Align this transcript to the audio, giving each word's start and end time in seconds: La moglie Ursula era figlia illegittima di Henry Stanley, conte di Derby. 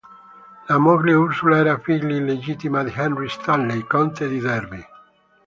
La 0.67 0.79
moglie 0.79 1.13
Ursula 1.13 1.57
era 1.59 1.77
figlia 1.77 2.15
illegittima 2.15 2.83
di 2.83 2.91
Henry 2.95 3.29
Stanley, 3.29 3.83
conte 3.85 4.27
di 4.27 4.39
Derby. 4.39 4.83